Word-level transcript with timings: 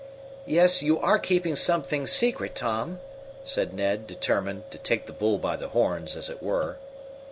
"Yes, 0.47 0.81
you 0.81 0.99
are 0.99 1.19
keeping 1.19 1.55
some 1.55 1.83
things 1.83 2.11
secret, 2.11 2.55
Tom," 2.55 2.99
said 3.43 3.71
Ned, 3.75 4.07
determined 4.07 4.63
"to 4.71 4.79
take 4.79 5.05
the 5.05 5.13
bull 5.13 5.37
by 5.37 5.55
the 5.55 5.67
horns," 5.67 6.15
as 6.15 6.27
it 6.27 6.41
were. 6.41 6.77